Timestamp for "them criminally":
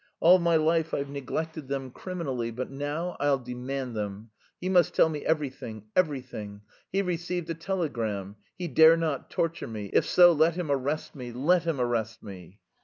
1.67-2.49